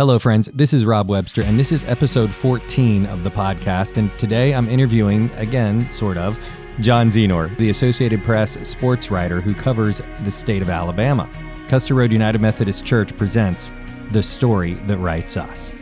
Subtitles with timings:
[0.00, 0.48] Hello, friends.
[0.54, 3.98] This is Rob Webster, and this is episode 14 of the podcast.
[3.98, 6.38] And today I'm interviewing, again, sort of,
[6.80, 11.28] John Zenor, the Associated Press sports writer who covers the state of Alabama.
[11.68, 13.72] Custer Road United Methodist Church presents
[14.10, 15.74] The Story That Writes Us.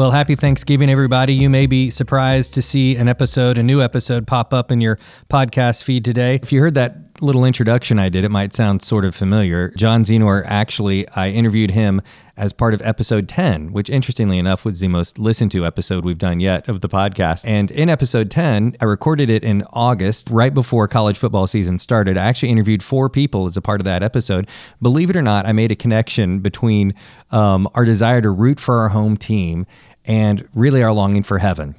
[0.00, 1.34] Well, happy Thanksgiving, everybody.
[1.34, 4.98] You may be surprised to see an episode, a new episode, pop up in your
[5.28, 6.40] podcast feed today.
[6.42, 9.74] If you heard that little introduction I did, it might sound sort of familiar.
[9.76, 12.00] John Zenor, actually, I interviewed him
[12.40, 16.16] as part of episode 10, which interestingly enough was the most listened to episode we've
[16.16, 17.44] done yet of the podcast.
[17.44, 22.16] And in episode 10, I recorded it in August, right before college football season started.
[22.16, 24.48] I actually interviewed four people as a part of that episode.
[24.80, 26.94] Believe it or not, I made a connection between
[27.30, 29.66] um, our desire to root for our home team
[30.04, 31.74] and really our longing for heaven.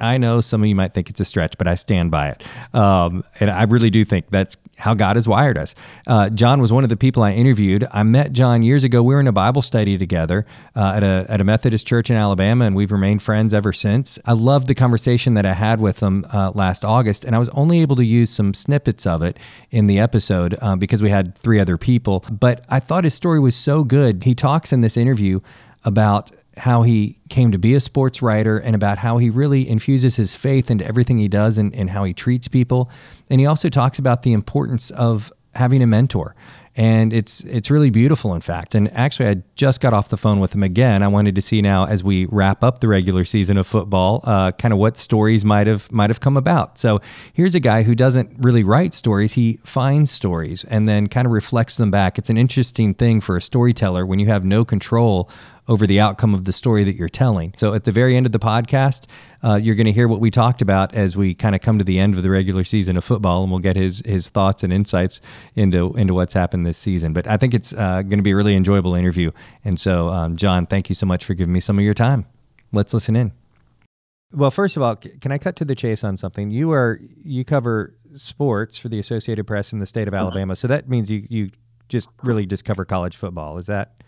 [0.00, 2.42] I know some of you might think it's a stretch, but I stand by it.
[2.74, 5.74] Um, and I really do think that's how God has wired us.
[6.06, 7.86] Uh, John was one of the people I interviewed.
[7.90, 9.02] I met John years ago.
[9.02, 12.16] We were in a Bible study together uh, at, a, at a Methodist church in
[12.16, 14.20] Alabama, and we've remained friends ever since.
[14.24, 17.48] I loved the conversation that I had with him uh, last August, and I was
[17.50, 19.36] only able to use some snippets of it
[19.72, 22.24] in the episode uh, because we had three other people.
[22.30, 24.22] But I thought his story was so good.
[24.22, 25.40] He talks in this interview
[25.84, 30.16] about how he came to be a sports writer and about how he really infuses
[30.16, 32.90] his faith into everything he does and, and how he treats people.
[33.30, 36.34] And he also talks about the importance of having a mentor.
[36.76, 38.76] And it's it's really beautiful, in fact.
[38.76, 41.02] And actually, I just got off the phone with him again.
[41.02, 44.52] I wanted to see now, as we wrap up the regular season of football, uh,
[44.52, 46.78] kind of what stories might have might have come about.
[46.78, 47.00] So
[47.32, 51.32] here's a guy who doesn't really write stories; he finds stories and then kind of
[51.32, 52.16] reflects them back.
[52.16, 55.28] It's an interesting thing for a storyteller when you have no control
[55.68, 57.54] over the outcome of the story that you're telling.
[57.58, 59.02] So at the very end of the podcast,
[59.44, 61.84] uh, you're going to hear what we talked about as we kind of come to
[61.84, 64.72] the end of the regular season of football, and we'll get his his thoughts and
[64.72, 65.20] insights
[65.54, 67.12] into into what's happened this season.
[67.12, 69.30] But I think it's uh, going to be a really enjoyable interview.
[69.64, 72.26] And so, um, John, thank you so much for giving me some of your time.
[72.72, 73.32] Let's listen in.
[74.32, 76.50] Well, first of all, can I cut to the chase on something?
[76.50, 80.22] You are you cover sports for the Associated Press in the state of mm-hmm.
[80.22, 81.50] Alabama, so that means you you
[81.88, 83.58] just really just cover college football.
[83.58, 84.02] Is that?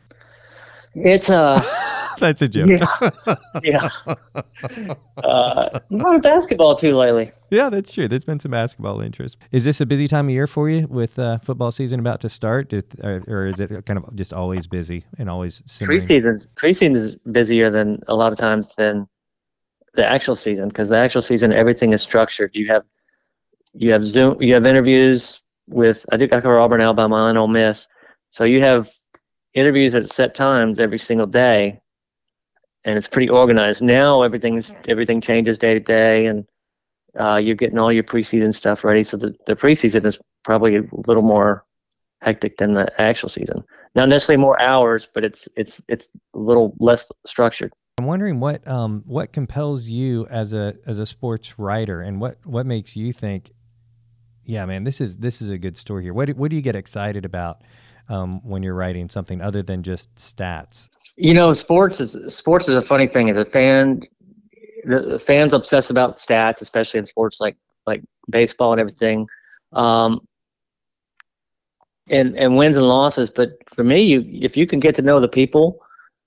[0.95, 1.65] It's a.
[2.21, 2.69] That's a joke.
[2.69, 3.89] Yeah, yeah.
[5.17, 7.31] Uh, a lot of basketball too lately.
[7.51, 8.09] Yeah, that's true.
[8.09, 9.37] There's been some basketball interest.
[9.53, 12.29] Is this a busy time of year for you with uh, football season about to
[12.29, 15.99] start, or, or, is it kind of just always busy and always simmering?
[15.99, 19.07] preseason's preseason is busier than a lot of times than
[19.95, 22.51] the actual season because the actual season everything is structured.
[22.55, 22.85] You have
[23.75, 27.49] you have Zoom, you have interviews with I think I cover Auburn, Alabama, and Ole
[27.49, 27.87] Miss.
[28.31, 28.91] So you have
[29.55, 31.81] interviews at set times every single day,
[32.85, 33.83] and it's pretty organized.
[33.83, 36.47] Now everything's everything changes day to day, and
[37.19, 39.05] uh, you're getting all your preseason stuff ready.
[39.05, 41.65] So the, the preseason is probably a little more
[42.23, 43.65] hectic than the actual season.
[43.95, 47.73] Not necessarily more hours, but it's it's it's a little less structured.
[47.99, 52.39] I'm wondering what um what compels you as a as a sports writer, and what
[52.45, 53.51] what makes you think,
[54.45, 56.15] yeah, man, this is this is a good story here.
[56.15, 57.63] What do, what do you get excited about?
[58.11, 60.89] Um, when you're writing something other than just stats?
[61.17, 63.31] You know, sports is sports is a funny thing.
[63.31, 64.01] As a fan,
[64.85, 67.57] the, fans obsess about stats, especially in sports like
[67.87, 69.29] like baseball and everything,
[69.73, 70.21] um,
[72.09, 73.31] and and wins and losses.
[73.31, 75.81] But for me, you if you can get to know the people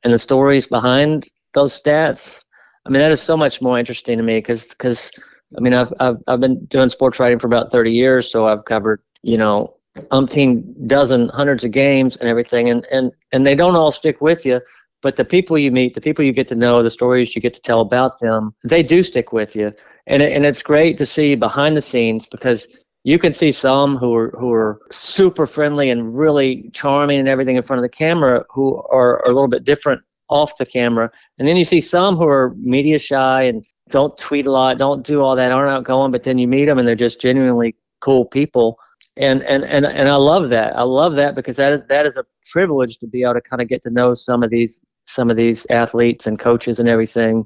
[0.03, 2.41] and the stories behind those stats,
[2.85, 5.11] I mean, that is so much more interesting to me because because
[5.57, 8.65] I mean, I've I've I've been doing sports writing for about thirty years, so I've
[8.65, 9.75] covered you know
[10.11, 14.43] umpteen dozen hundreds of games and everything and and and they don't all stick with
[14.43, 14.59] you
[15.03, 17.53] but the people you meet the people you get to know the stories you get
[17.53, 19.71] to tell about them they do stick with you.
[20.07, 22.67] And and it's great to see behind the scenes because
[23.03, 27.55] you can see some who are who are super friendly and really charming and everything
[27.55, 31.11] in front of the camera who are, are a little bit different off the camera.
[31.37, 35.05] And then you see some who are media shy and don't tweet a lot don't
[35.05, 38.23] do all that aren't outgoing but then you meet them and they're just genuinely cool
[38.25, 38.77] people
[39.17, 40.75] and and and and I love that.
[40.75, 43.61] I love that because that is that is a privilege to be able to kind
[43.61, 47.45] of get to know some of these some of these athletes and coaches and everything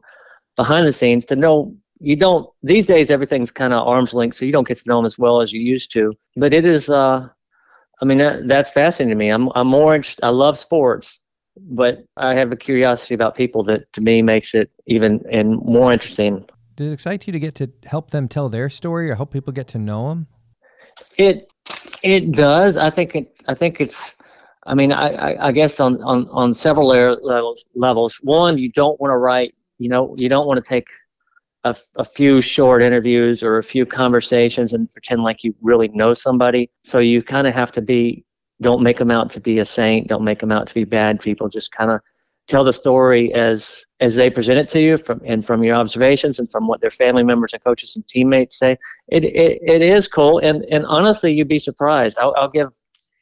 [0.55, 4.45] behind the scenes to know you don't these days everything's kind of arm's length so
[4.45, 6.13] you don't get to know them as well as you used to.
[6.35, 7.27] But it is uh
[8.01, 9.29] i mean that, that's fascinating to me.
[9.29, 11.19] I'm i'm more interested i love sports
[11.59, 15.91] but i have a curiosity about people that to me makes it even and more
[15.91, 16.45] interesting.
[16.77, 19.51] Does it excite you to get to help them tell their story or help people
[19.51, 20.27] get to know them
[21.17, 21.51] it
[22.03, 22.77] it does.
[22.77, 23.39] I think it.
[23.47, 24.15] I think it's.
[24.65, 28.19] I mean, I, I, I guess on, on, on several levels, levels.
[28.21, 30.89] One, you don't want to write, you know, you don't want to take
[31.63, 36.13] a, a few short interviews or a few conversations and pretend like you really know
[36.13, 36.69] somebody.
[36.83, 38.25] So you kind of have to be,
[38.59, 40.07] don't make them out to be a saint.
[40.07, 41.47] Don't make them out to be bad people.
[41.47, 42.01] Just kind of
[42.47, 46.39] tell the story as as they present it to you from and from your observations
[46.39, 48.77] and from what their family members and coaches and teammates say.
[49.09, 52.17] It it, it is cool and and honestly, you'd be surprised.
[52.19, 52.73] I'll, I'll give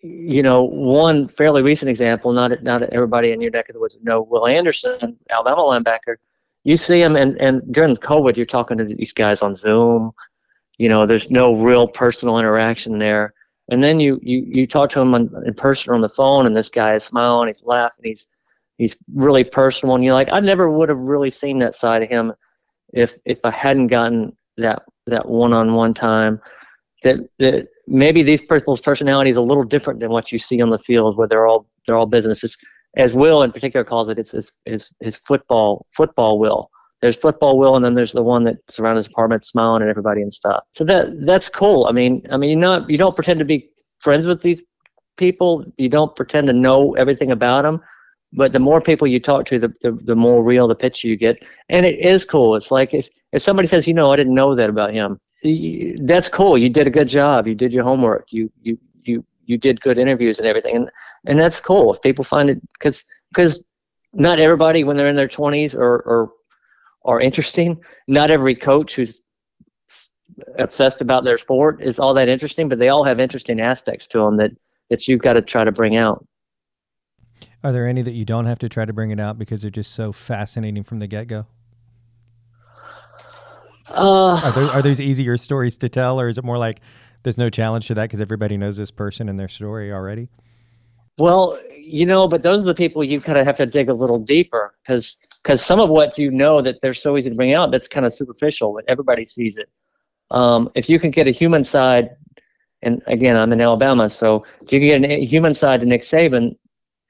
[0.02, 2.32] you know one fairly recent example.
[2.32, 6.16] Not not everybody in your neck of the woods know Will Anderson, Alabama linebacker.
[6.64, 10.12] You see him and and during COVID, you're talking to these guys on Zoom.
[10.78, 13.34] You know, there's no real personal interaction there.
[13.70, 16.56] And then you you you talk to him on, in person on the phone, and
[16.56, 18.28] this guy is smiling, he's laughing, he's
[18.78, 22.10] he's really personal and you're like i never would have really seen that side of
[22.10, 22.34] him
[22.94, 26.42] if if i hadn't gotten that that one-on-one time.
[27.04, 30.72] That, that maybe these people's personality is a little different than what you see on
[30.72, 32.58] the field where they're all they're all businesses.
[32.98, 36.72] As will in particular calls it it's his his, his football football will.
[37.02, 40.22] There's football will and then there's the one that's around his apartment smiling at everybody
[40.22, 40.64] and stuff.
[40.74, 41.86] So that that's cool.
[41.86, 43.70] I mean i mean you not you don't pretend to be
[44.00, 44.64] friends with these
[45.18, 45.64] people.
[45.78, 47.82] You don't pretend to know everything about them
[48.36, 51.16] but the more people you talk to, the, the, the more real the picture you
[51.16, 51.44] get.
[51.70, 52.56] And it is cool.
[52.56, 55.20] It's like if, if somebody says, you know, I didn't know that about him,
[56.04, 56.58] that's cool.
[56.58, 57.48] You did a good job.
[57.48, 58.32] You did your homework.
[58.32, 60.76] You, you, you, you did good interviews and everything.
[60.76, 60.92] And,
[61.26, 61.94] and that's cool.
[61.94, 63.64] If people find it, cause, cause
[64.14, 66.32] not everybody when they're in their twenties or, or,
[67.06, 67.80] are interesting.
[68.08, 69.22] Not every coach who's
[70.58, 74.18] obsessed about their sport is all that interesting, but they all have interesting aspects to
[74.18, 74.50] them that,
[74.90, 76.26] that you've got to try to bring out.
[77.66, 79.72] Are there any that you don't have to try to bring it out because they're
[79.72, 81.48] just so fascinating from the get go?
[83.90, 86.80] Uh, are, there, are those easier stories to tell, or is it more like
[87.24, 90.28] there's no challenge to that because everybody knows this person and their story already?
[91.18, 93.96] Well, you know, but those are the people you kind of have to dig a
[93.96, 97.56] little deeper because because some of what you know that they're so easy to bring
[97.56, 99.70] out that's kind of superficial, but everybody sees it.
[100.30, 102.12] Um, if you can get a human side,
[102.84, 106.02] and again, I'm in Alabama, so if you can get a human side to Nick
[106.02, 106.58] Saban,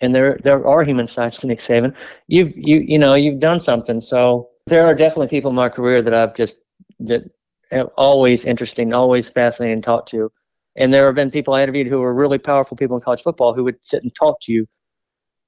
[0.01, 1.95] and there there are human sides to Nick Saban.
[2.27, 4.01] You've you you know you've done something.
[4.01, 6.57] So there are definitely people in my career that I've just
[7.00, 7.24] that
[7.71, 10.31] have always interesting, always fascinating to talk to.
[10.75, 13.53] And there have been people I interviewed who were really powerful people in college football
[13.53, 14.68] who would sit and talk to you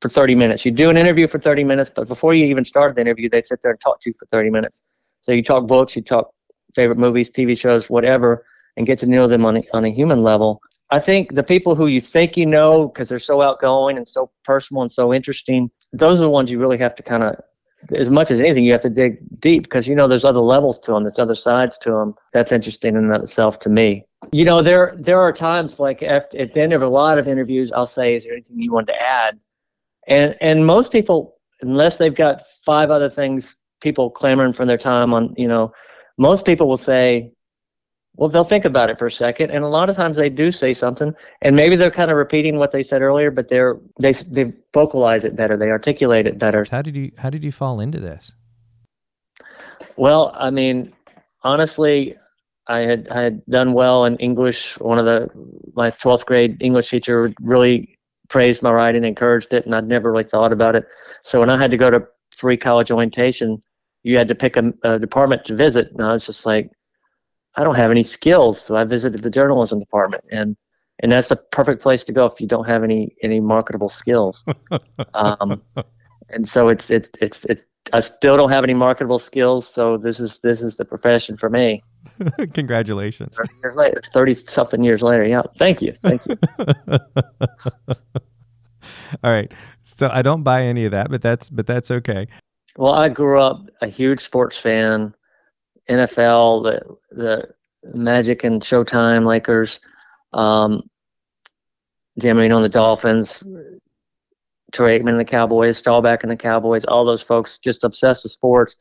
[0.01, 0.65] for 30 minutes.
[0.65, 3.45] You do an interview for 30 minutes, but before you even start the interview, they'd
[3.45, 4.83] sit there and talk to you for 30 minutes.
[5.21, 6.31] So you talk books, you talk
[6.75, 8.45] favorite movies, TV shows, whatever,
[8.77, 10.61] and get to know them on a, on a human level.
[10.89, 14.31] I think the people who you think you know because they're so outgoing and so
[14.43, 17.35] personal and so interesting, those are the ones you really have to kind of,
[17.93, 20.79] as much as anything, you have to dig deep because you know there's other levels
[20.79, 22.15] to them, there's other sides to them.
[22.33, 24.05] That's interesting in and of itself to me.
[24.31, 27.71] You know, there there are times like at the end of a lot of interviews,
[27.71, 29.39] I'll say, "Is there anything you want to add?"
[30.07, 35.13] And and most people, unless they've got five other things, people clamoring for their time
[35.13, 35.71] on, you know,
[36.17, 37.31] most people will say,
[38.17, 40.51] well, they'll think about it for a second, and a lot of times they do
[40.51, 44.11] say something, and maybe they're kind of repeating what they said earlier, but they're they
[44.11, 46.65] they vocalize it better, they articulate it better.
[46.69, 48.33] How did you how did you fall into this?
[49.97, 50.93] Well, I mean,
[51.43, 52.17] honestly,
[52.67, 54.79] I had I had done well in English.
[54.79, 55.29] One of the
[55.75, 57.99] my twelfth grade English teacher really
[58.29, 60.85] praised my writing, encouraged it, and I'd never really thought about it.
[61.21, 63.61] So when I had to go to free college orientation,
[64.01, 66.71] you had to pick a, a department to visit, and I was just like
[67.57, 68.61] I don't have any skills.
[68.61, 70.55] So I visited the journalism department and
[70.99, 74.45] and that's the perfect place to go if you don't have any any marketable skills.
[75.13, 75.61] um,
[76.29, 79.67] and so it's it's it's it's I still don't have any marketable skills.
[79.67, 81.83] So this is this is the profession for me.
[82.53, 83.35] Congratulations.
[83.35, 85.25] Thirty years later, thirty something years later.
[85.25, 86.37] Yeah, thank you, thank you.
[89.23, 89.51] All right.
[89.85, 92.27] So I don't buy any of that, but that's but that's okay.
[92.75, 95.13] Well, I grew up a huge sports fan.
[95.89, 97.49] NFL, the the
[97.93, 99.79] Magic and Showtime Lakers,
[100.33, 100.89] um,
[102.19, 103.43] Dan Marino and the Dolphins,
[104.73, 108.31] Troy Aikman and the Cowboys, Staubach and the Cowboys, all those folks just obsessed with
[108.31, 108.75] sports.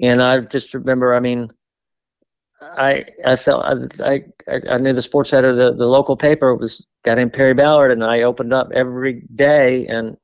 [0.00, 1.50] And I just remember, I mean,
[2.60, 3.64] I I felt
[4.00, 7.54] I I, I knew the sports editor, the, the local paper was guy named Perry
[7.54, 10.16] Ballard, and I opened up every day and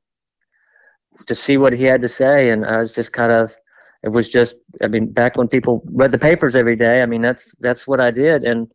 [1.27, 3.55] to see what he had to say, and I was just kind of
[4.03, 7.21] it was just i mean back when people read the papers every day i mean
[7.21, 8.43] that's that's what i did.
[8.43, 8.71] And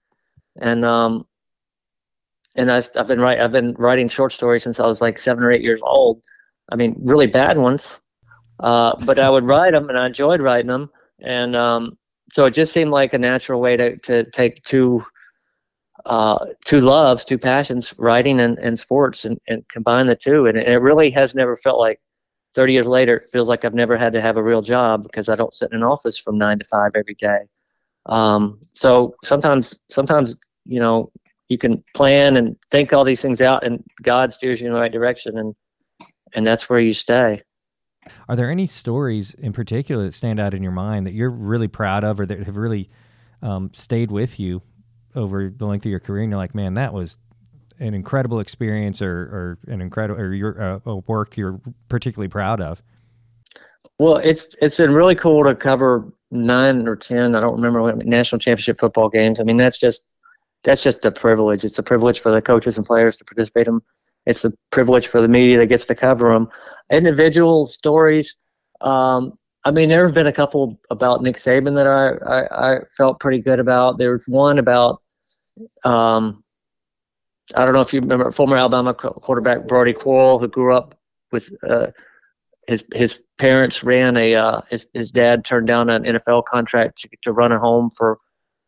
[0.61, 1.26] and um
[2.54, 5.45] and I, have been writing i've been writing short stories since i was like seven
[5.45, 6.25] or eight years old.
[6.71, 8.00] I mean really bad ones.
[8.59, 10.90] Uh, but i would write them and i enjoyed writing them
[11.21, 11.99] and um,
[12.33, 15.04] so it just seemed like a natural way to, to take two
[16.04, 20.47] uh, two loves, two passions, writing and, and sports, and, and combine the two.
[20.47, 22.00] And it really has never felt like
[22.56, 25.28] 30 years later, it feels like I've never had to have a real job because
[25.28, 27.40] I don't sit in an office from nine to five every day.
[28.06, 31.12] Um, so sometimes, sometimes, you know,
[31.48, 34.80] you can plan and think all these things out and God steers you in the
[34.80, 35.54] right direction and,
[36.34, 37.42] and that's where you stay.
[38.28, 41.68] Are there any stories in particular that stand out in your mind that you're really
[41.68, 42.88] proud of or that have really
[43.42, 44.62] um, stayed with you
[45.14, 47.18] over the length of your career and you're like, man, that was
[47.78, 52.83] an incredible experience or, or an incredible or your uh, work you're particularly proud of?
[53.99, 57.35] Well, it's it's been really cool to cover nine or ten.
[57.35, 59.40] I don't remember what national championship football games.
[59.40, 60.04] I mean, that's just
[60.64, 61.64] that's just a privilege.
[61.64, 63.83] It's a privilege for the coaches and players to participate in them.
[64.26, 66.49] It's a privilege for the media that gets to cover them.
[66.90, 68.35] Individual stories.
[68.80, 72.80] Um, I mean, there have been a couple about Nick Saban that I, I, I
[72.97, 73.99] felt pretty good about.
[73.99, 75.00] There was one about
[75.85, 76.45] um,
[77.54, 80.98] I don't know if you remember former Alabama quarterback Brodie Croyle, who grew up
[81.30, 81.88] with uh,
[82.66, 87.08] his his parents ran a uh, his his dad turned down an NFL contract to,
[87.22, 88.18] to run a home for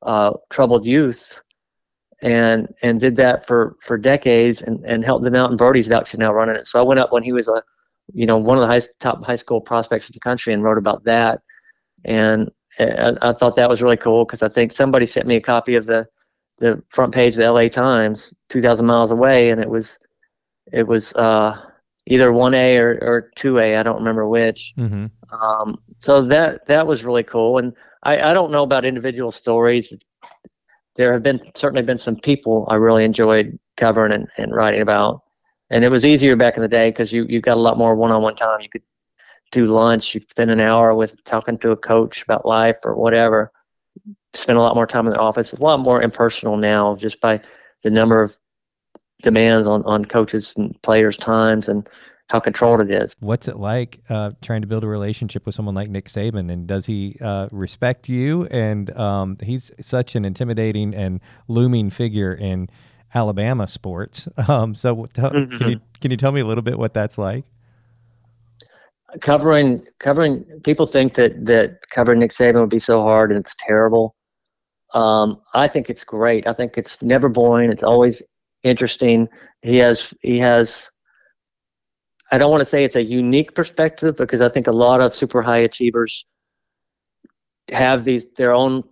[0.03, 1.43] uh, troubled youth,
[2.23, 5.51] and and did that for for decades and and helped them out.
[5.51, 6.67] And Brodie's actually now running it.
[6.67, 7.63] So I went up when he was a
[8.15, 10.79] you know one of the high, top high school prospects in the country and wrote
[10.79, 11.41] about that,
[12.05, 15.41] and I, I thought that was really cool because I think somebody sent me a
[15.41, 16.07] copy of the
[16.59, 19.99] the front page of the LA Times, 2,000 miles away, and it was
[20.73, 21.59] it was uh,
[22.07, 23.79] either 1A or, or 2A.
[23.79, 24.75] I don't remember which.
[24.77, 25.07] Mm-hmm.
[25.35, 27.59] Um, so that that was really cool.
[27.59, 27.73] And
[28.03, 29.97] I, I don't know about individual stories.
[30.97, 35.23] There have been certainly been some people I really enjoyed covering and, and writing about.
[35.71, 37.95] And it was easier back in the day because you, you got a lot more
[37.95, 38.61] one on one time.
[38.61, 38.83] You could
[39.51, 43.53] do lunch, you spend an hour with talking to a coach about life or whatever
[44.35, 45.53] spend a lot more time in the office.
[45.53, 47.41] It's a lot more impersonal now, just by
[47.83, 48.39] the number of
[49.23, 51.89] demands on on coaches and players' times and
[52.31, 53.15] how controlled it is.
[53.21, 56.53] What's it like uh, trying to build a relationship with someone like Nick Saban?
[56.53, 58.47] And does he uh, respect you?
[58.47, 62.69] And um, he's such an intimidating and looming figure in
[63.15, 64.29] Alabama sports.
[64.49, 67.45] Um, so, t- can you can you tell me a little bit what that's like?
[69.21, 73.55] Covering covering people think that that covering Nick Saban would be so hard and it's
[73.59, 74.15] terrible.
[74.95, 76.47] Um, I think it's great.
[76.47, 77.71] I think it's never boring.
[77.71, 78.23] It's always
[78.63, 79.29] interesting.
[79.63, 80.91] He has he has.
[82.31, 85.15] I don't want to say it's a unique perspective because I think a lot of
[85.15, 86.25] super high achievers
[87.71, 88.83] have these their own.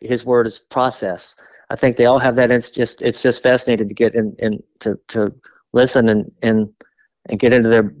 [0.00, 1.36] His word is process.
[1.70, 2.50] I think they all have that.
[2.50, 5.32] It's just it's just fascinating to get in and to to
[5.72, 6.68] listen and and
[7.28, 7.92] and get into their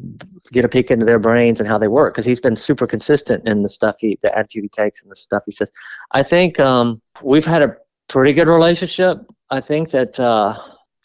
[0.52, 3.46] get a peek into their brains and how they work because he's been super consistent
[3.46, 5.70] in the stuff he the attitude he takes and the stuff he says.
[6.12, 7.76] I think um, we've had a
[8.08, 9.18] pretty good relationship.
[9.50, 10.54] I think that uh,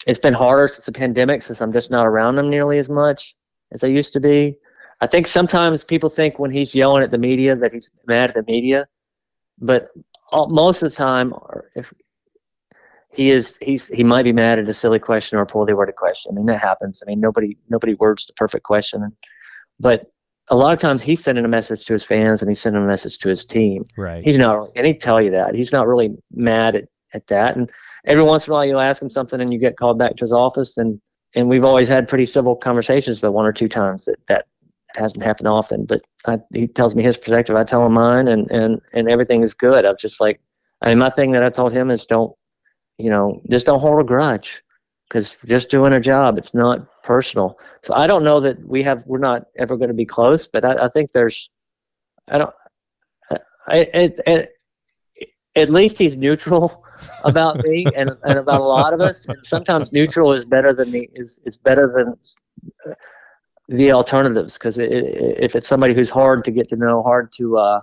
[0.06, 3.34] it's been harder since the pandemic since i'm just not around him nearly as much
[3.72, 4.56] as i used to be.
[5.02, 8.34] I think sometimes people think when he's yelling at the media that he's mad at
[8.34, 8.88] the media
[9.58, 9.88] but
[10.32, 11.34] all, most of the time
[11.74, 11.92] if
[13.14, 15.96] he is he's he might be mad at a silly question or a poorly worded
[15.96, 16.32] question.
[16.32, 17.02] I mean that happens.
[17.02, 19.16] I mean nobody nobody words the perfect question,
[19.78, 20.10] but
[20.48, 22.86] a lot of times he's sending a message to his fans and he's sending a
[22.86, 23.84] message to his team.
[23.96, 24.24] Right.
[24.24, 26.84] He's not, and he tell you that he's not really mad at,
[27.14, 27.56] at that.
[27.56, 27.68] And
[28.04, 30.24] every once in a while you ask him something and you get called back to
[30.24, 31.00] his office and
[31.34, 33.20] and we've always had pretty civil conversations.
[33.20, 34.46] The one or two times that that
[34.94, 37.56] hasn't happened often, but I, he tells me his perspective.
[37.56, 39.84] I tell him mine, and and and everything is good.
[39.84, 40.40] I'm just like,
[40.80, 42.32] I mean, my thing that I told him is don't
[42.98, 44.62] you know, just don't hold a grudge
[45.08, 47.58] because just doing a job, it's not personal.
[47.82, 50.64] So I don't know that we have, we're not ever going to be close, but
[50.64, 51.50] I, I think there's,
[52.28, 52.54] I don't,
[53.68, 54.50] I, it, it,
[55.54, 56.84] at least he's neutral
[57.24, 59.26] about me and, and about a lot of us.
[59.26, 62.96] And sometimes neutral is better than the, is, is better than
[63.68, 64.54] the alternatives.
[64.54, 67.80] Because it, if it's somebody who's hard to get to know, hard to uh,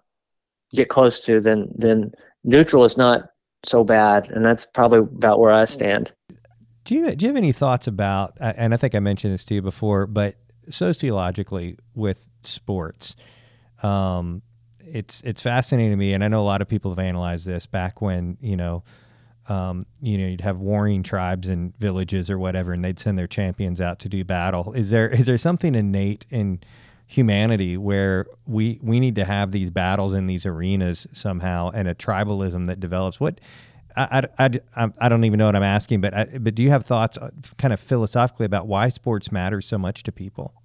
[0.73, 2.11] get close to, then then
[2.43, 3.29] neutral is not
[3.63, 6.11] so bad, and that's probably about where I stand.
[6.85, 8.37] Do you do you have any thoughts about?
[8.39, 10.35] And I think I mentioned this to you before, but
[10.69, 13.15] sociologically with sports,
[13.81, 14.41] um,
[14.79, 17.65] it's it's fascinating to me, and I know a lot of people have analyzed this
[17.65, 18.83] back when you know.
[19.49, 23.27] Um, you know, you'd have warring tribes and villages or whatever, and they'd send their
[23.27, 24.71] champions out to do battle.
[24.71, 26.61] Is there is there something innate in
[27.13, 31.93] humanity where we we need to have these battles in these arenas somehow and a
[31.93, 33.39] tribalism that develops what
[33.95, 36.71] I, I, I, I don't even know what I'm asking, but I, but do you
[36.71, 37.29] have thoughts, uh,
[37.59, 40.55] kind of philosophically, about why sports matter so much to people?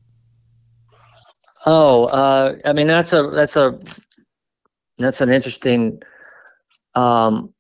[1.67, 3.79] Oh, uh, I mean that's a that's a
[4.97, 6.01] that's an interesting
[6.95, 7.53] um,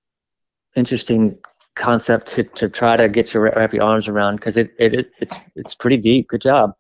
[0.74, 1.38] interesting
[1.74, 5.10] concept to, to try to get your wrap your arms around because it, it, it
[5.20, 6.28] it's it's pretty deep.
[6.28, 6.72] Good job.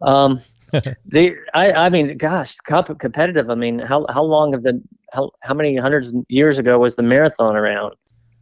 [0.00, 0.38] Um,
[1.06, 3.50] the I I mean, gosh, comp- competitive.
[3.50, 6.96] I mean, how how long have the how how many hundreds of years ago was
[6.96, 7.94] the marathon around?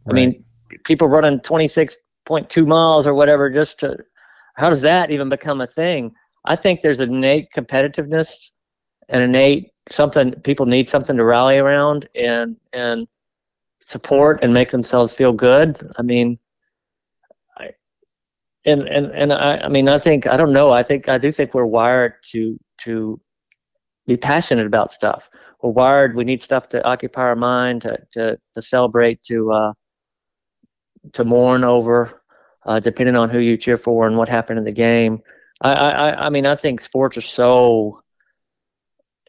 [0.09, 0.43] I mean,
[0.85, 3.97] people running twenty six point two miles or whatever just to.
[4.55, 6.13] How does that even become a thing?
[6.45, 8.51] I think there's an innate competitiveness
[9.09, 13.07] and innate something people need something to rally around and and
[13.79, 15.91] support and make themselves feel good.
[15.97, 16.39] I mean,
[18.67, 20.71] and and and I, I mean, I think I don't know.
[20.71, 23.19] I think I do think we're wired to to
[24.05, 25.29] be passionate about stuff.
[25.61, 26.15] We're wired.
[26.15, 29.73] We need stuff to occupy our mind, to to, to celebrate, to uh,
[31.13, 32.21] to mourn over,
[32.65, 35.21] uh, depending on who you cheer for and what happened in the game.
[35.61, 38.01] I, I I mean, I think sports are so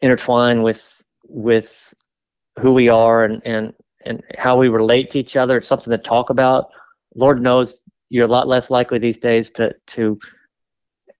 [0.01, 1.93] intertwined with with
[2.59, 3.73] who we are and and
[4.05, 5.57] and how we relate to each other.
[5.57, 6.71] It's something to talk about.
[7.15, 10.19] Lord knows you're a lot less likely these days to to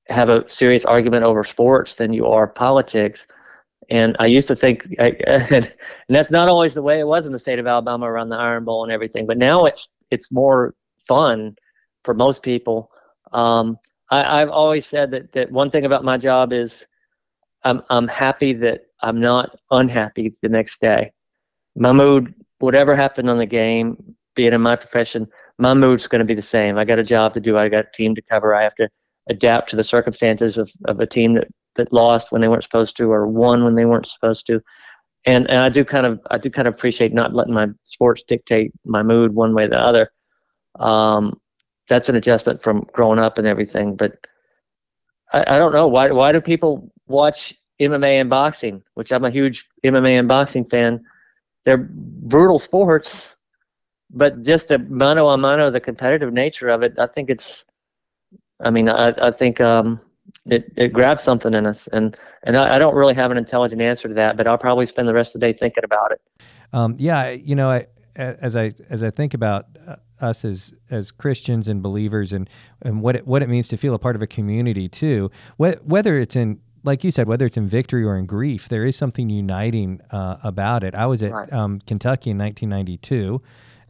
[0.10, 3.28] have a serious argument over sports than you are politics.
[3.92, 5.76] And I used to think, and
[6.10, 8.66] that's not always the way it was in the state of Alabama around the Iron
[8.66, 9.26] Bowl and everything.
[9.28, 10.74] But now it's it's more
[11.08, 11.56] fun
[12.04, 12.92] for most people.
[13.32, 13.78] Um,
[14.12, 16.88] I, I've always said that that one thing about my job is
[17.64, 21.12] I'm I'm happy that I'm not unhappy the next day.
[21.76, 25.28] My mood whatever happened on the game, being in my profession,
[25.58, 26.78] my mood's going to be the same.
[26.78, 27.58] I got a job to do.
[27.58, 28.56] I got a team to cover.
[28.56, 28.88] I have to
[29.28, 32.96] adapt to the circumstances of, of a team that, that lost when they weren't supposed
[32.96, 34.62] to or won when they weren't supposed to.
[35.26, 38.24] And, and I do kind of I do kind of appreciate not letting my sports
[38.24, 40.10] dictate my mood one way or the other.
[40.80, 41.38] Um,
[41.90, 43.98] that's an adjustment from growing up and everything.
[43.98, 44.26] But
[45.34, 49.30] I, I don't know why why do people watch MMA and boxing, which I'm a
[49.30, 51.04] huge MMA and boxing fan
[51.66, 53.36] they're brutal sports,
[54.10, 57.66] but just the mano a mano, the competitive nature of it, I think it's.
[58.62, 60.02] I mean, I, I think um,
[60.46, 63.82] it it grabs something in us, and and I, I, don't really have an intelligent
[63.82, 66.22] answer to that, but I'll probably spend the rest of the day thinking about it.
[66.74, 71.12] Um, yeah, you know, I, as I as I think about uh, us as as
[71.12, 72.50] Christians and believers, and
[72.82, 76.20] and what it, what it means to feel a part of a community too, whether
[76.20, 79.30] it's in like you said, whether it's in victory or in grief, there is something
[79.30, 80.96] uniting uh, about it.
[80.96, 81.52] I was at right.
[81.52, 83.42] um, Kentucky in 1992.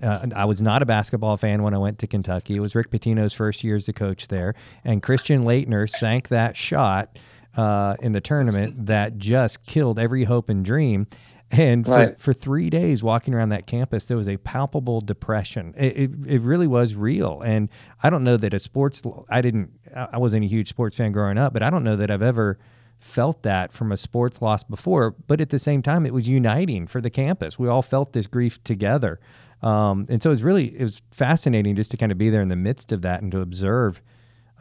[0.01, 2.55] Uh, I was not a basketball fan when I went to Kentucky.
[2.55, 6.55] It was Rick Pitino's first year as the coach there, and Christian Laettner sank that
[6.55, 7.17] shot
[7.55, 11.07] uh, in the tournament that just killed every hope and dream.
[11.51, 12.15] And right.
[12.17, 15.73] for, for three days walking around that campus, there was a palpable depression.
[15.75, 17.41] It, it, it, really was real.
[17.41, 17.69] And
[18.03, 21.39] I don't know that a sports, I didn't, I wasn't a huge sports fan growing
[21.39, 22.59] up, but I don't know that I've ever
[22.99, 26.85] felt that from a sports loss before, but at the same time, it was uniting
[26.85, 27.57] for the campus.
[27.57, 29.19] We all felt this grief together.
[29.61, 32.41] Um, and so it was really, it was fascinating just to kind of be there
[32.41, 34.01] in the midst of that and to observe,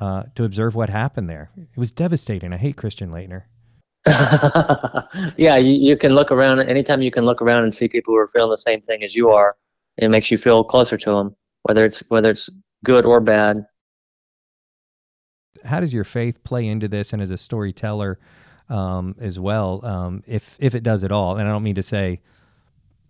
[0.00, 1.50] uh, to observe what happened there.
[1.56, 2.52] It was devastating.
[2.52, 3.44] I hate Christian Laettner.
[5.36, 8.18] yeah, you, you can look around anytime you can look around and see people who
[8.18, 9.56] are feeling the same thing as you are.
[9.96, 12.48] It makes you feel closer to them, whether it's whether it's
[12.84, 13.66] good or bad
[15.64, 18.18] how does your faith play into this and as a storyteller
[18.68, 21.82] um, as well um, if if it does at all and i don't mean to
[21.82, 22.20] say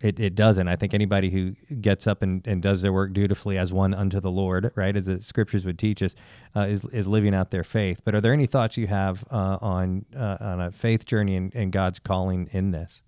[0.01, 3.57] it, it doesn't i think anybody who gets up and, and does their work dutifully
[3.57, 6.15] as one unto the lord right as the scriptures would teach us
[6.55, 9.57] uh, is, is living out their faith but are there any thoughts you have uh,
[9.61, 13.01] on uh, on a faith journey and, and god's calling in this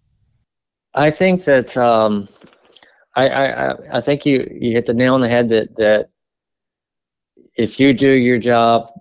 [0.94, 2.28] i think that um,
[3.16, 6.10] I, I i think you you hit the nail on the head that that
[7.58, 8.92] if you do your job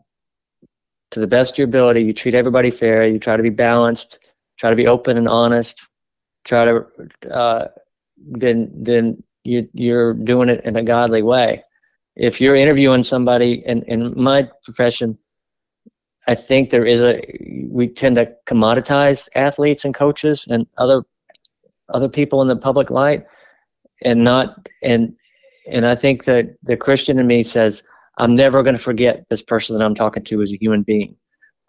[1.10, 2.02] to the best of your ability.
[2.02, 3.06] You treat everybody fair.
[3.06, 4.18] You try to be balanced.
[4.58, 5.86] Try to be open and honest.
[6.44, 6.86] Try to
[7.30, 7.68] uh,
[8.20, 11.62] then then you you're doing it in a godly way.
[12.16, 15.18] If you're interviewing somebody in in my profession,
[16.26, 17.22] I think there is a
[17.68, 21.02] we tend to commoditize athletes and coaches and other
[21.88, 23.24] other people in the public light,
[24.02, 25.14] and not and
[25.70, 27.82] and I think that the Christian in me says
[28.18, 31.16] I'm never going to forget this person that I'm talking to as a human being.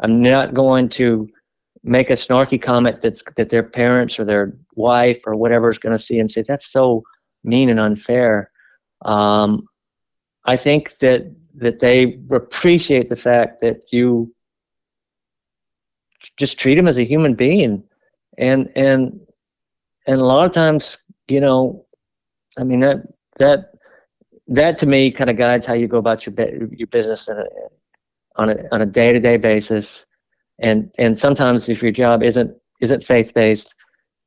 [0.01, 1.29] I'm not going to
[1.83, 5.95] make a snarky comment that's that their parents or their wife or whatever is going
[5.95, 7.03] to see and say that's so
[7.43, 8.51] mean and unfair.
[9.03, 9.67] Um,
[10.45, 14.33] I think that that they appreciate the fact that you
[16.37, 17.83] just treat them as a human being,
[18.37, 19.19] and and
[20.07, 21.85] and a lot of times, you know,
[22.57, 23.01] I mean that
[23.37, 23.71] that
[24.47, 26.35] that to me kind of guides how you go about your
[26.71, 27.27] your business
[28.35, 30.05] on a on a day to day basis,
[30.61, 33.73] and and sometimes if your job isn't isn't faith based,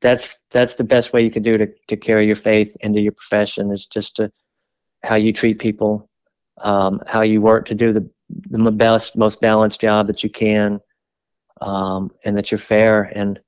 [0.01, 3.13] that's that's the best way you can do to to carry your faith into your
[3.13, 4.31] profession is just to
[5.03, 6.09] how you treat people,
[6.61, 8.09] um, how you work to do the
[8.49, 10.79] the best, most balanced job that you can,
[11.61, 13.03] um, and that you're fair.
[13.03, 13.39] And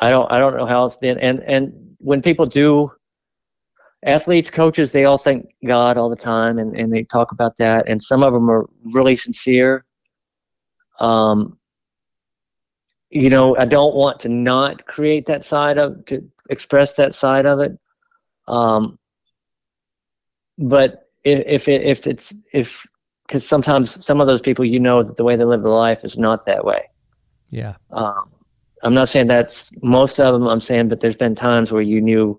[0.00, 0.96] I don't I don't know how else.
[0.98, 2.92] Then and and when people do
[4.04, 7.88] athletes, coaches, they all thank God all the time and, and they talk about that.
[7.88, 9.84] And some of them are really sincere.
[11.00, 11.55] Um,
[13.16, 17.46] you know, I don't want to not create that side of to express that side
[17.46, 17.78] of it.
[18.46, 18.98] Um,
[20.58, 22.86] but if it, if it's if
[23.26, 26.04] because sometimes some of those people, you know, that the way they live their life
[26.04, 26.88] is not that way.
[27.50, 27.74] Yeah.
[27.90, 28.30] Um,
[28.82, 30.46] I'm not saying that's most of them.
[30.46, 32.38] I'm saying, but there's been times where you knew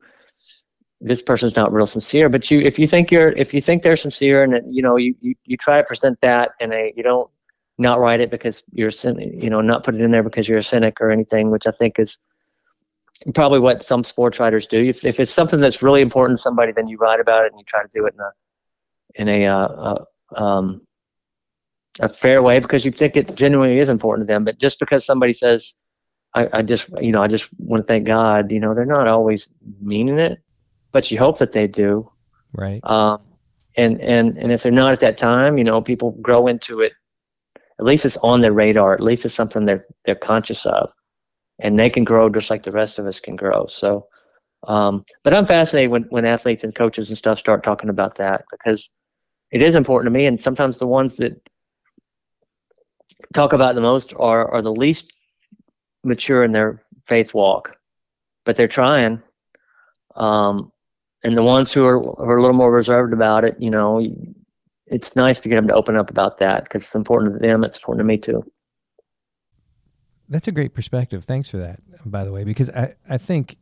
[1.02, 2.30] this person's not real sincere.
[2.30, 5.16] But you, if you think you're, if you think they're sincere, and you know, you,
[5.20, 7.30] you you try to present that in a, you don't
[7.78, 10.64] not write it because you're, you know, not put it in there because you're a
[10.64, 12.18] cynic or anything, which I think is
[13.34, 14.84] probably what some sports writers do.
[14.84, 17.60] If, if it's something that's really important to somebody, then you write about it and
[17.60, 18.32] you try to do it in a
[19.16, 20.82] in a uh, uh, um,
[22.00, 24.44] a fair way because you think it genuinely is important to them.
[24.44, 25.74] But just because somebody says,
[26.36, 29.08] I, I just you know I just want to thank God, you know, they're not
[29.08, 29.48] always
[29.82, 30.40] meaning it,
[30.92, 32.12] but you hope that they do.
[32.54, 32.84] Right.
[32.84, 33.22] Um,
[33.76, 36.94] and and and if they're not at that time, you know, people grow into it.
[37.80, 38.94] At least it's on their radar.
[38.94, 40.92] At least it's something they're they're conscious of
[41.60, 43.66] and they can grow just like the rest of us can grow.
[43.68, 44.08] So,
[44.68, 48.46] um, but I'm fascinated when, when athletes and coaches and stuff start talking about that
[48.52, 48.90] because
[49.52, 50.26] it is important to me.
[50.26, 51.42] And sometimes the ones that
[53.34, 55.12] talk about the most are, are the least
[56.04, 57.76] mature in their faith walk,
[58.46, 59.20] but they're trying.
[60.16, 60.72] Um,
[61.24, 64.00] and the ones who are, who are a little more reserved about it, you know,
[64.88, 67.64] it's nice to get them to open up about that because it's important to them.
[67.64, 68.44] It's important to me too.
[70.30, 71.24] That's a great perspective.
[71.24, 73.58] Thanks for that, by the way, because I, I think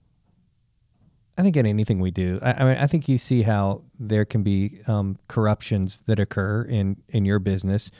[1.37, 4.25] I think in anything we do, I, I mean, I think you see how there
[4.25, 7.91] can be um, corruptions that occur in in your business,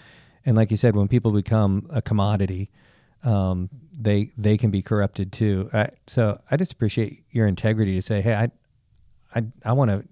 [0.45, 2.71] and like you said, when people become a commodity,
[3.23, 5.69] um, they they can be corrupted too.
[5.73, 8.51] I, so I just appreciate your integrity to say, hey, I
[9.35, 10.05] I I want to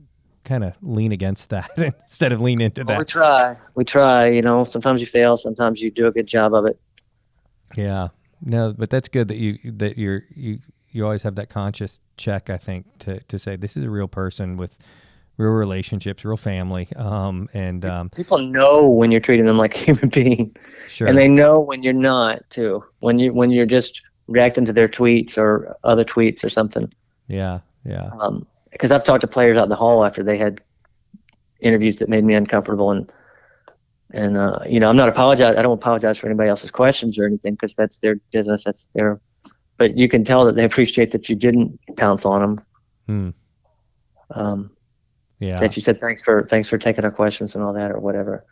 [0.44, 2.94] kind of lean against that instead of lean into that.
[2.94, 3.56] Well, we try.
[3.76, 4.28] We try.
[4.28, 5.38] You know, sometimes you fail.
[5.38, 6.80] Sometimes you do a good job of it.
[7.76, 8.10] Yeah,
[8.42, 12.50] no, but that's good that you that you're you you always have that conscious check.
[12.50, 14.78] I think to to say this is a real person with
[15.38, 16.88] real relationships, real family.
[16.96, 20.56] Um, and um, people know when you're treating them like a human being,
[20.88, 22.84] sure, and they know when you're not too.
[23.00, 26.92] When you when you're just reacting to their tweets or other tweets or something.
[27.28, 28.10] Yeah, yeah.
[28.74, 30.62] Because I've talked to players out in the hall after they had
[31.62, 33.12] interviews that made me uncomfortable and
[34.14, 35.56] and uh, you know, I'm not apologize.
[35.56, 38.64] I don't apologize for anybody else's questions or anything because that's their business.
[38.64, 39.20] That's their.
[39.78, 42.62] But you can tell that they appreciate that you didn't pounce on them.
[43.08, 43.30] Hmm.
[44.30, 44.72] Um,
[45.40, 45.58] yeah.
[45.58, 48.46] That you said thanks for thanks for taking our questions and all that or whatever.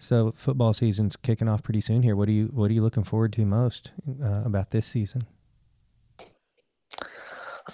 [0.00, 2.16] So football season's kicking off pretty soon here.
[2.16, 3.90] What are you What are you looking forward to most
[4.22, 5.26] uh, about this season?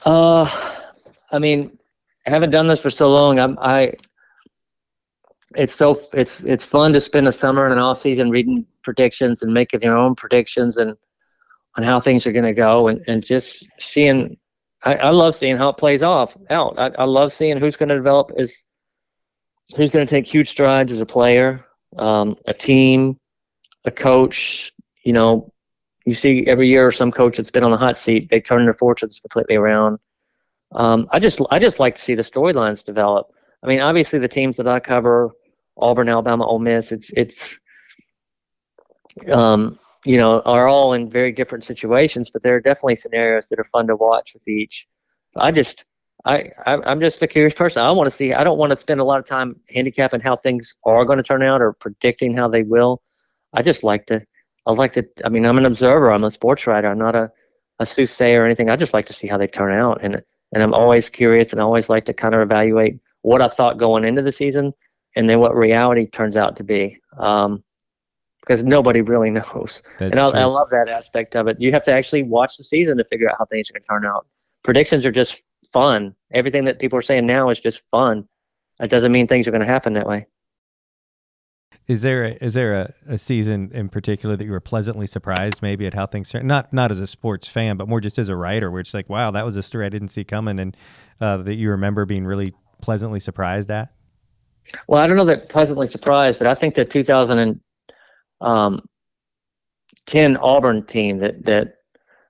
[0.05, 0.51] Uh,
[1.35, 1.77] I mean,
[2.27, 3.41] I haven't done this for so long.
[3.41, 3.95] I'm I
[5.57, 9.43] it's so it's it's fun to spend a summer and an off season reading predictions
[9.43, 10.97] and making your own predictions and
[11.77, 14.37] on how things are going to go and, and just seeing
[14.85, 16.79] I, I love seeing how it plays off out.
[16.79, 18.65] I, I love seeing who's going to develop is
[19.75, 21.65] who's going to take huge strides as a player
[21.99, 23.19] um, a team
[23.85, 24.73] a coach.
[25.05, 25.53] You know
[26.07, 28.73] you see every year some coach that's been on the hot seat they turn their
[28.73, 29.99] fortunes completely around
[30.75, 33.29] um, I just I just like to see the storylines develop
[33.63, 35.33] I mean obviously the teams that I cover
[35.77, 36.93] Auburn, Alabama, Ole Miss.
[36.93, 37.59] It's it's
[39.33, 43.59] um, you know are all in very different situations, but there are definitely scenarios that
[43.59, 44.87] are fun to watch with each.
[45.37, 45.85] I just
[46.25, 47.83] I, I am just a curious person.
[47.83, 48.33] I want to see.
[48.33, 51.23] I don't want to spend a lot of time handicapping how things are going to
[51.23, 53.03] turn out or predicting how they will.
[53.53, 54.25] I just like to.
[54.67, 55.07] I like to.
[55.25, 56.11] I mean, I'm an observer.
[56.13, 56.89] I'm a sports writer.
[56.89, 57.31] I'm not a
[57.81, 58.71] a soothsayer or anything.
[58.71, 60.23] I just like to see how they turn out, and
[60.55, 63.77] and I'm always curious, and I always like to kind of evaluate what I thought
[63.77, 64.73] going into the season
[65.17, 66.99] and then what reality turns out to be.
[67.19, 67.63] Um,
[68.41, 69.83] because nobody really knows.
[69.99, 71.59] That's and I, I, love that aspect of it.
[71.59, 73.89] You have to actually watch the season to figure out how things are going to
[73.89, 74.27] turn out.
[74.63, 76.15] Predictions are just fun.
[76.33, 78.29] Everything that people are saying now is just fun.
[78.81, 80.27] It doesn't mean things are going to happen that way.
[81.87, 85.61] Is there a, is there a, a season in particular that you were pleasantly surprised
[85.61, 86.49] maybe at how things turned?
[86.49, 89.11] Not not as a sports fan, but more just as a writer, where it's like,
[89.11, 90.75] wow, that was a story I didn't see coming, and
[91.21, 93.93] uh, that you remember being really pleasantly surprised at.
[94.87, 97.61] Well, I don't know that pleasantly surprised, but I think the 2010
[98.41, 98.83] um,
[100.43, 101.75] Auburn team that that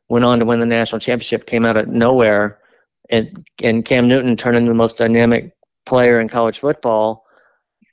[0.08, 2.58] went on to win the national championship came out of nowhere,
[3.08, 5.52] and and Cam Newton turned into the most dynamic
[5.86, 7.23] player in college football.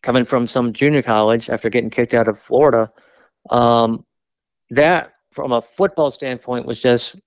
[0.03, 2.89] Coming from some junior college after getting kicked out of Florida.
[3.49, 4.05] Um,
[4.69, 7.19] that, from a football standpoint, was just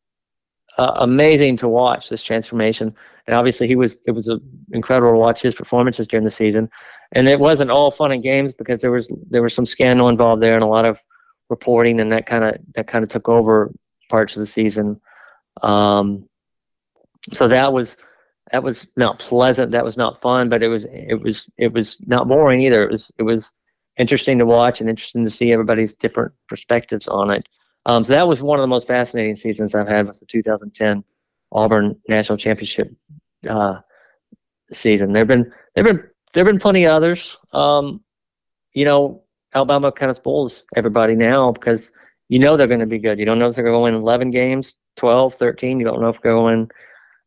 [0.79, 2.95] uh, amazing to watch this transformation.
[3.27, 4.41] And obviously, he was it was a,
[4.73, 6.71] incredible to watch his performances during the season.
[7.13, 10.43] And it wasn't all fun and games because there was there was some scandal involved
[10.43, 11.01] there and a lot of
[11.49, 13.73] reporting, and that kind of that kind of took over
[14.11, 15.01] parts of the season.
[15.63, 16.29] Um,
[17.33, 17.97] so that was
[18.53, 19.73] that was not pleasant.
[19.73, 22.85] That was not fun, but it was it was it was not boring either.
[22.85, 23.53] It was it was
[23.97, 27.49] interesting to watch and interesting to see everybody's different perspectives on it.
[27.87, 31.05] Um, so that was one of the most fascinating seasons I've had was the 2010
[31.53, 32.95] Auburn National Championship
[33.49, 33.81] uh,
[34.73, 35.13] season.
[35.13, 36.03] There've been there've been
[36.33, 37.37] there've been plenty of others.
[37.53, 38.03] Um,
[38.73, 39.23] you know,
[39.55, 41.93] Alabama kind of spoils everybody now because
[42.29, 43.19] you know they're going to be good.
[43.19, 45.79] You don't know if they're going to win 11 games, 12, 13.
[45.79, 46.71] You don't know if they're going to win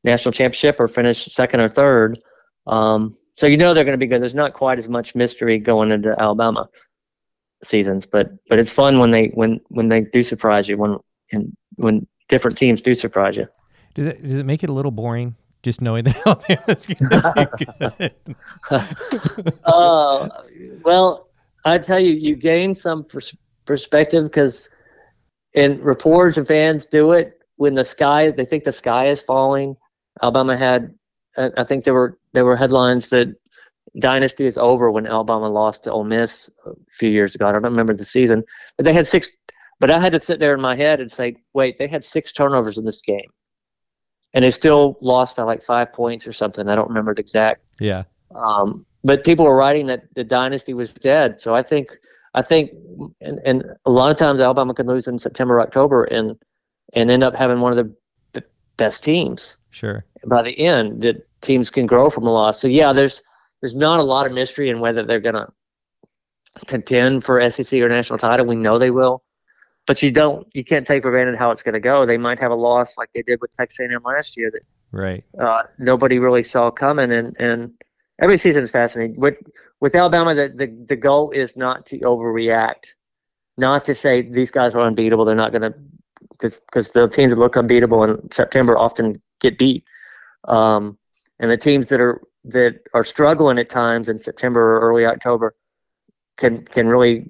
[0.04, 2.20] national championship or finish second or third.
[2.66, 4.22] Um, so you know they're going to be good.
[4.22, 6.70] There's not quite as much mystery going into Alabama
[7.64, 10.98] seasons, but but it's fun when they when when they do surprise you when
[11.32, 13.48] and when different teams do surprise you.
[13.94, 17.58] Does it does it make it a little boring just knowing that Alabama's going to
[17.58, 17.66] be
[18.70, 19.56] good?
[19.64, 20.30] uh,
[20.84, 21.30] well,
[21.66, 24.70] I tell you, you gain some pers- perspective because,
[25.56, 29.76] and reporters and fans do it when the sky they think the sky is falling.
[30.22, 30.94] Alabama had,
[31.38, 33.36] I think there were there were headlines that
[34.00, 37.48] dynasty is over when Alabama lost to Ole Miss a few years ago.
[37.48, 38.44] I don't remember the season,
[38.76, 39.30] but they had six.
[39.80, 42.32] But I had to sit there in my head and say, wait, they had six
[42.32, 43.30] turnovers in this game,
[44.34, 46.68] and they still lost by like five points or something.
[46.68, 47.64] I don't remember the exact.
[47.80, 48.04] Yeah.
[48.34, 51.40] Um, but people were writing that the dynasty was dead.
[51.40, 51.96] So I think
[52.34, 52.72] I think,
[53.22, 56.36] and, and a lot of times Alabama can lose in September, October, and
[56.94, 57.94] and end up having one of the
[58.78, 59.58] best teams.
[59.78, 60.04] Sure.
[60.26, 62.60] By the end, that teams can grow from a loss.
[62.60, 63.22] So yeah, there's
[63.62, 65.48] there's not a lot of mystery in whether they're going to
[66.66, 68.48] contend for SEC or national title.
[68.48, 69.24] We know they will,
[69.86, 72.08] but you don't, you can't take for granted how it's going to go.
[72.08, 74.62] They might have a loss like they did with Texas A&M last year that
[74.92, 77.72] right uh, nobody really saw coming, and and
[78.20, 79.16] every season is fascinating.
[79.20, 79.36] With
[79.80, 82.96] with Alabama, the, the the goal is not to overreact,
[83.58, 85.24] not to say these guys are unbeatable.
[85.24, 85.76] They're not going to
[86.32, 89.86] because because the teams that look unbeatable in September often get beat.
[90.48, 90.98] Um,
[91.40, 95.56] and the teams that are that are struggling at times in September or early October
[96.38, 97.26] can can really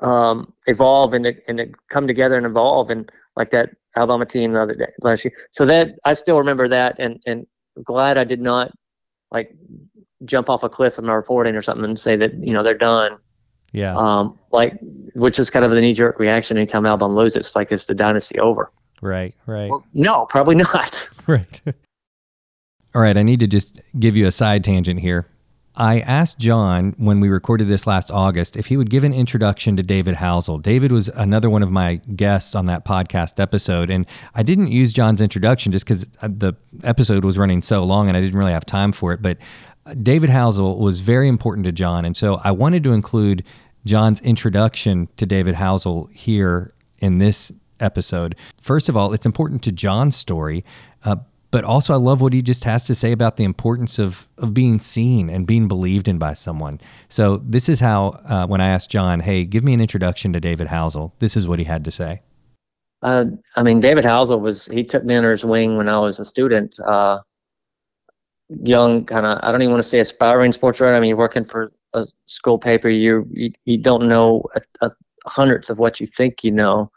[0.00, 4.74] um, evolve and and come together and evolve and like that Alabama team the other
[4.74, 5.34] day last year.
[5.50, 7.46] So that I still remember that and and
[7.84, 8.72] glad I did not
[9.30, 9.54] like
[10.24, 12.74] jump off a cliff in my reporting or something and say that you know they're
[12.74, 13.18] done.
[13.72, 13.96] Yeah.
[13.96, 14.78] Um, like
[15.14, 17.36] which is kind of the knee jerk reaction anytime Alabama loses.
[17.36, 18.72] It's like it's the dynasty over.
[19.00, 19.34] Right.
[19.46, 19.70] Right.
[19.70, 21.08] Well, no, probably not.
[21.26, 21.60] Right.
[22.92, 25.28] All right, I need to just give you a side tangent here.
[25.76, 29.76] I asked John when we recorded this last August if he would give an introduction
[29.76, 30.60] to David Housel.
[30.60, 34.92] David was another one of my guests on that podcast episode, and I didn't use
[34.92, 38.52] John's introduction just because uh, the episode was running so long and I didn't really
[38.52, 39.22] have time for it.
[39.22, 39.38] But
[39.86, 43.44] uh, David Housel was very important to John, and so I wanted to include
[43.84, 48.36] John's introduction to David Housel here in this episode.
[48.60, 50.64] First of all, it's important to John's story,
[51.04, 51.16] uh,
[51.50, 54.54] but also I love what he just has to say about the importance of of
[54.54, 56.80] being seen and being believed in by someone.
[57.08, 60.40] So this is how uh, when I asked John, "Hey, give me an introduction to
[60.40, 62.22] David Housel," this is what he had to say.
[63.02, 63.24] Uh,
[63.56, 66.24] I mean, David Housel was he took me under his wing when I was a
[66.24, 67.20] student, uh,
[68.62, 69.38] young kind of.
[69.42, 70.94] I don't even want to say aspiring sports writer.
[70.94, 72.88] I mean, you're working for a school paper.
[72.88, 74.90] You you, you don't know a, a
[75.26, 76.90] hundredths of what you think you know.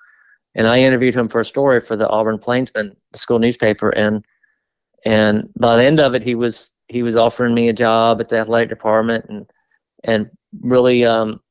[0.55, 4.23] And I interviewed him for a story for the Auburn Plainsman school newspaper, and
[5.05, 8.29] and by the end of it, he was he was offering me a job at
[8.29, 9.51] the athletic department and
[10.03, 10.29] and
[10.61, 11.41] really um,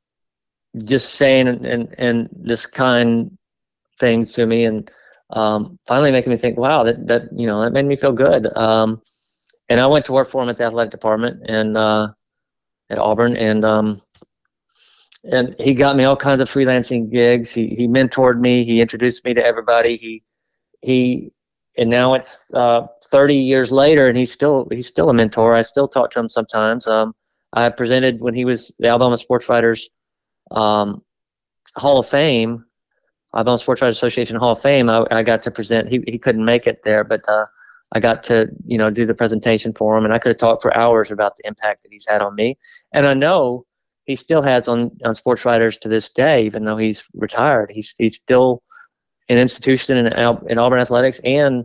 [0.84, 3.36] just saying and, and and just kind
[3.98, 4.90] things to me and
[5.30, 8.54] um, finally making me think, wow, that that you know that made me feel good.
[8.56, 9.02] Um,
[9.68, 12.08] and I went to work for him at the athletic department and uh,
[12.90, 14.02] at Auburn, and um,
[15.24, 17.52] and he got me all kinds of freelancing gigs.
[17.52, 18.64] He he mentored me.
[18.64, 19.96] He introduced me to everybody.
[19.96, 20.22] He
[20.82, 21.32] he
[21.78, 25.54] and now it's uh, 30 years later, and he's still he's still a mentor.
[25.54, 26.86] I still talk to him sometimes.
[26.86, 27.14] Um,
[27.52, 29.88] I presented when he was the Alabama Sports Writers
[30.50, 31.02] um,
[31.76, 32.64] Hall of Fame,
[33.34, 34.90] Alabama Sports Writers Association Hall of Fame.
[34.90, 35.88] I, I, got to present.
[35.88, 37.46] He he couldn't make it there, but uh,
[37.92, 40.62] I got to you know do the presentation for him, and I could have talked
[40.62, 42.58] for hours about the impact that he's had on me.
[42.92, 43.66] And I know
[44.04, 47.70] he still has on on sports writers to this day, even though he's retired.
[47.72, 48.62] He's he's still
[49.28, 50.06] an institution in,
[50.48, 51.64] in Auburn athletics and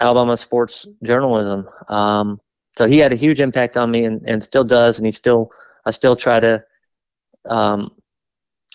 [0.00, 1.68] Alabama sports journalism.
[1.88, 2.40] Um,
[2.72, 4.98] so he had a huge impact on me and, and still does.
[4.98, 5.50] And he still,
[5.84, 6.62] I still try to
[7.48, 7.90] um,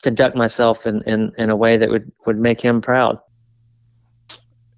[0.02, 3.20] conduct myself in, in, in a way that would, would make him proud.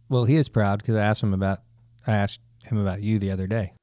[0.10, 1.62] Well, he is proud because I asked him about
[2.06, 3.74] I asked him about you the other day.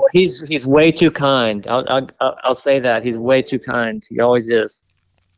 [0.00, 1.66] Well, he's he's way too kind.
[1.68, 4.02] I'll, I'll I'll say that he's way too kind.
[4.08, 4.82] He always is.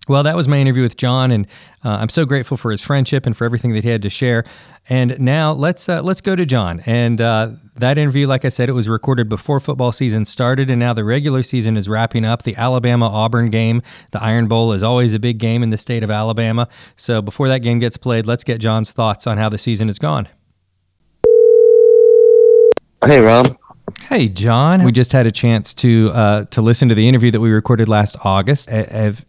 [0.09, 1.47] Well, that was my interview with John, and
[1.85, 4.45] uh, I'm so grateful for his friendship and for everything that he had to share.
[4.89, 6.81] And now let's uh, let's go to John.
[6.87, 10.79] And uh, that interview, like I said, it was recorded before football season started, and
[10.79, 12.45] now the regular season is wrapping up.
[12.45, 16.03] The Alabama Auburn game, the Iron Bowl, is always a big game in the state
[16.03, 16.69] of Alabama.
[16.97, 19.99] So before that game gets played, let's get John's thoughts on how the season has
[19.99, 20.29] gone.
[23.05, 23.57] Hey, Rob.
[24.01, 24.85] Hey, John.
[24.85, 27.89] We just had a chance to uh, to listen to the interview that we recorded
[27.89, 28.69] last August.
[28.69, 29.25] Have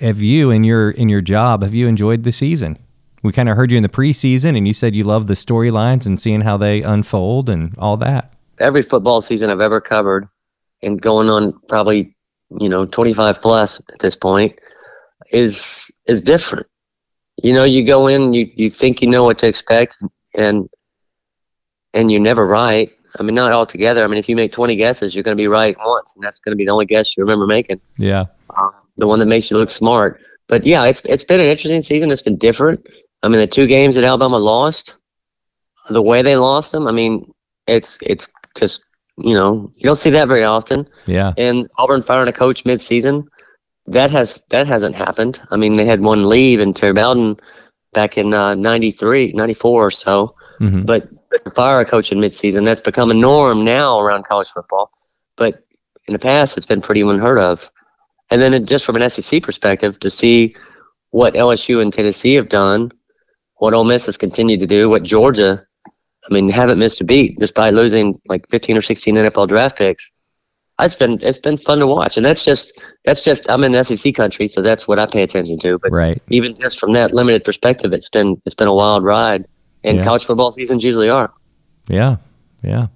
[0.00, 2.78] have you in your in your job have you enjoyed the season?
[3.22, 6.06] We kind of heard you in the preseason, and you said you love the storylines
[6.06, 8.32] and seeing how they unfold and all that.
[8.58, 10.28] Every football season I've ever covered,
[10.82, 12.14] and going on probably
[12.60, 14.58] you know 25 plus at this point,
[15.32, 16.66] is is different.
[17.42, 19.98] You know, you go in, you you think you know what to expect,
[20.34, 20.68] and
[21.92, 22.92] and you're never right.
[23.18, 24.04] I mean, not all together.
[24.04, 26.40] I mean, if you make 20 guesses, you're going to be right once, and that's
[26.40, 27.80] going to be the only guess you remember making.
[27.96, 28.26] Yeah.
[28.58, 30.20] Um, the one that makes you look smart.
[30.48, 32.10] But yeah, it's it's been an interesting season.
[32.10, 32.86] It's been different.
[33.22, 34.94] I mean, the two games that Alabama lost,
[35.90, 37.30] the way they lost them, I mean,
[37.66, 38.82] it's it's just
[39.18, 40.88] you know you don't see that very often.
[41.06, 41.32] Yeah.
[41.36, 43.28] And Auburn firing a coach mid-season,
[43.86, 45.40] that has that hasn't happened.
[45.50, 47.38] I mean, they had one leave in Terry Bowden
[47.92, 50.34] back in uh, 93, 94 or so.
[50.60, 50.82] Mm-hmm.
[50.82, 51.08] But
[51.54, 54.90] fire a coach in mid-season, that's become a norm now around college football.
[55.36, 55.64] But
[56.06, 57.70] in the past, it's been pretty unheard of.
[58.30, 60.54] And then just from an SEC perspective, to see
[61.10, 62.92] what LSU and Tennessee have done,
[63.56, 65.64] what Ole Miss has continued to do, what Georgia,
[66.28, 70.12] I mean, haven't missed a beat despite losing like 15 or 16 NFL draft picks.
[70.80, 73.82] It's been it's been fun to watch, and that's just that's just I'm in the
[73.82, 75.76] SEC country, so that's what I pay attention to.
[75.76, 76.22] But right.
[76.28, 79.44] even just from that limited perspective, it's been it's been a wild ride,
[79.88, 80.04] and yeah.
[80.04, 81.32] college football seasons usually are.
[81.88, 82.16] Yeah,
[82.62, 82.88] yeah.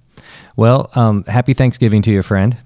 [0.55, 2.57] Well, um, happy Thanksgiving to your friend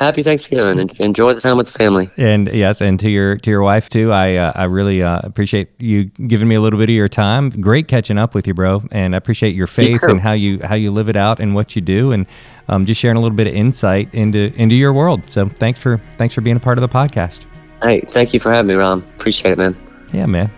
[0.00, 2.10] happy Thanksgiving and enjoy the time with the family.
[2.16, 4.12] And yes, and to your to your wife too.
[4.12, 7.50] I uh, I really uh, appreciate you giving me a little bit of your time.
[7.50, 8.82] Great catching up with you, bro.
[8.90, 11.76] And I appreciate your faith and how you how you live it out and what
[11.76, 12.26] you do, and
[12.68, 15.22] um, just sharing a little bit of insight into into your world.
[15.30, 17.40] So thanks for thanks for being a part of the podcast.
[17.82, 19.00] Hey, thank you for having me, Ron.
[19.16, 19.76] Appreciate it, man.
[20.12, 20.50] Yeah, man.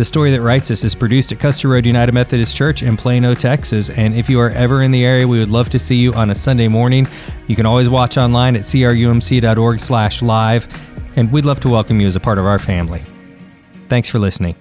[0.00, 3.34] The Story That Writes Us is produced at Custer Road United Methodist Church in Plano,
[3.34, 3.90] Texas.
[3.90, 6.30] And if you are ever in the area, we would love to see you on
[6.30, 7.06] a Sunday morning.
[7.48, 10.66] You can always watch online at crumc.org slash live.
[11.16, 13.02] And we'd love to welcome you as a part of our family.
[13.90, 14.56] Thanks for listening.